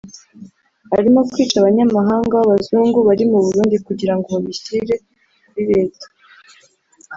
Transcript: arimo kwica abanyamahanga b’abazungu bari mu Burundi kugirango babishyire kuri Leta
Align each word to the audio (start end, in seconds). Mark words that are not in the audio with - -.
arimo 0.97 1.19
kwica 1.31 1.55
abanyamahanga 1.59 2.33
b’abazungu 2.37 2.97
bari 3.07 3.23
mu 3.31 3.37
Burundi 3.45 3.75
kugirango 3.87 4.27
babishyire 4.35 4.95
kuri 5.47 5.63
Leta 5.71 6.05